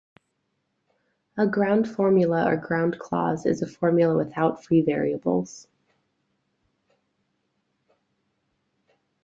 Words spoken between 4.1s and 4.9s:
without free